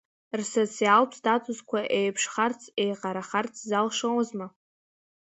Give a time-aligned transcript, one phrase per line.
[0.39, 4.47] Рсоциалтә статусқәа еиԥшхарц, еиҟарахарц залшозма?